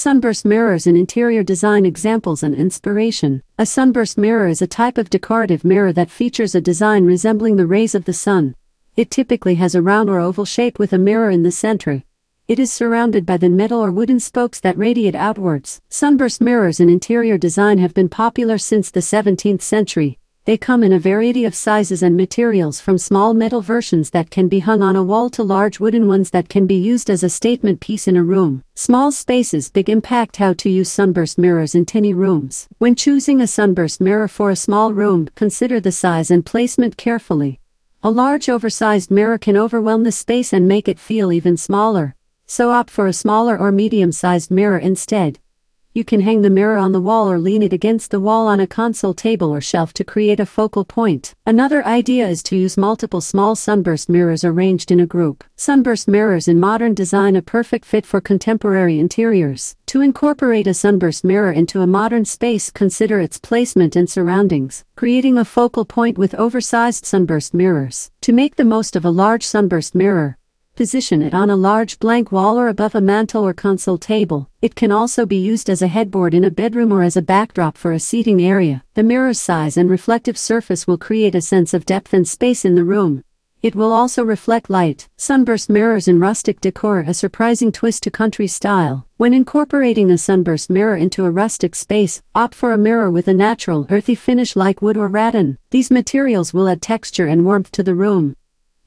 [0.00, 3.42] Sunburst mirrors and interior design examples and inspiration.
[3.58, 7.66] A sunburst mirror is a type of decorative mirror that features a design resembling the
[7.66, 8.54] rays of the sun.
[8.94, 12.04] It typically has a round or oval shape with a mirror in the center.
[12.46, 15.80] It is surrounded by the metal or wooden spokes that radiate outwards.
[15.88, 20.20] Sunburst mirrors in interior design have been popular since the 17th century.
[20.48, 24.48] They come in a variety of sizes and materials from small metal versions that can
[24.48, 27.28] be hung on a wall to large wooden ones that can be used as a
[27.28, 28.64] statement piece in a room.
[28.74, 32.66] Small spaces big impact how to use sunburst mirrors in tiny rooms.
[32.78, 37.60] When choosing a sunburst mirror for a small room, consider the size and placement carefully.
[38.02, 42.14] A large oversized mirror can overwhelm the space and make it feel even smaller.
[42.46, 45.40] So opt for a smaller or medium-sized mirror instead.
[45.94, 48.60] You can hang the mirror on the wall or lean it against the wall on
[48.60, 51.34] a console table or shelf to create a focal point.
[51.44, 55.42] Another idea is to use multiple small sunburst mirrors arranged in a group.
[55.56, 59.74] Sunburst mirrors in modern design are a perfect fit for contemporary interiors.
[59.86, 65.36] To incorporate a sunburst mirror into a modern space consider its placement and surroundings, creating
[65.36, 68.10] a focal point with oversized sunburst mirrors.
[68.20, 70.37] To make the most of a large sunburst mirror,
[70.78, 74.48] Position it on a large blank wall or above a mantel or console table.
[74.62, 77.76] It can also be used as a headboard in a bedroom or as a backdrop
[77.76, 78.84] for a seating area.
[78.94, 82.76] The mirror's size and reflective surface will create a sense of depth and space in
[82.76, 83.24] the room.
[83.60, 85.08] It will also reflect light.
[85.16, 89.04] Sunburst mirrors in rustic decor a surprising twist to country style.
[89.16, 93.34] When incorporating a sunburst mirror into a rustic space, opt for a mirror with a
[93.34, 95.58] natural, earthy finish like wood or rattan.
[95.72, 98.36] These materials will add texture and warmth to the room.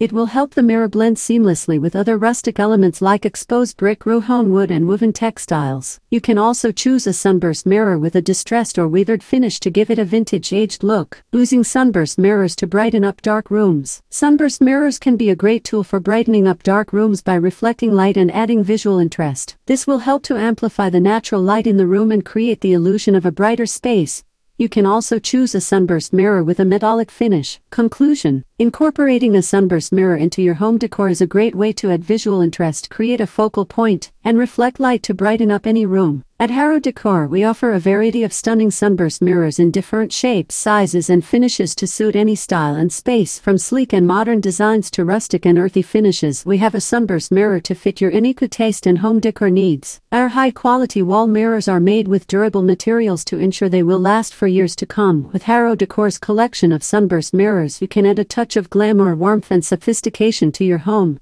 [0.00, 4.50] It will help the mirror blend seamlessly with other rustic elements like exposed brick rowan
[4.50, 6.00] wood and woven textiles.
[6.08, 9.90] You can also choose a sunburst mirror with a distressed or weathered finish to give
[9.90, 11.22] it a vintage aged look.
[11.32, 14.00] Using sunburst mirrors to brighten up dark rooms.
[14.08, 18.16] Sunburst mirrors can be a great tool for brightening up dark rooms by reflecting light
[18.16, 19.58] and adding visual interest.
[19.66, 23.14] This will help to amplify the natural light in the room and create the illusion
[23.14, 24.24] of a brighter space.
[24.60, 27.60] You can also choose a sunburst mirror with a metallic finish.
[27.70, 32.04] Conclusion Incorporating a sunburst mirror into your home decor is a great way to add
[32.04, 36.24] visual interest, create a focal point, and reflect light to brighten up any room.
[36.40, 41.10] At Harrow Decor, we offer a variety of stunning sunburst mirrors in different shapes, sizes,
[41.10, 43.38] and finishes to suit any style and space.
[43.38, 47.60] From sleek and modern designs to rustic and earthy finishes, we have a sunburst mirror
[47.60, 50.00] to fit your unique taste and home decor needs.
[50.12, 54.46] Our high-quality wall mirrors are made with durable materials to ensure they will last for
[54.46, 55.30] years to come.
[55.34, 59.50] With Harrow Decor's collection of sunburst mirrors, you can add a touch of glamour, warmth,
[59.50, 61.18] and sophistication to your home.